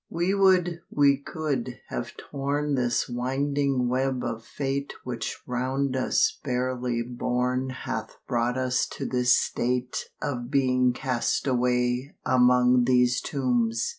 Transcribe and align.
We 0.09 0.33
would 0.33 0.81
we 0.89 1.17
could 1.17 1.77
have 1.89 2.17
torn 2.17 2.73
This 2.73 3.07
winding 3.07 3.87
web 3.87 4.23
of 4.23 4.43
fate 4.43 4.93
Which 5.03 5.37
round 5.45 5.95
us 5.95 6.39
barely 6.43 7.03
born 7.03 7.69
Hath 7.69 8.17
bought 8.27 8.57
us 8.57 8.87
to 8.93 9.05
this 9.05 9.37
state 9.37 10.09
Of 10.19 10.49
being 10.49 10.91
cast 10.91 11.45
away 11.45 12.15
Among 12.25 12.85
these 12.85 13.21
tombs. 13.21 13.89